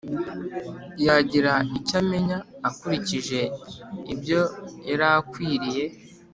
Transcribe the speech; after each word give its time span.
yagira 1.05 1.53
icyo 1.77 1.95
amenya 2.01 2.37
ukurikije 2.69 3.39
ibyo 4.13 4.41
yari 4.89 5.05
akwiriye 5.17 5.83